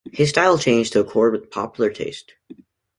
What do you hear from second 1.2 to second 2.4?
with popular taste.